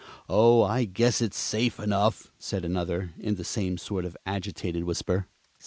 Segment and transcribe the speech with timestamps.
[0.29, 5.27] "Oh, I guess it's safe enough!" said another, in the same sort of agitated whisper.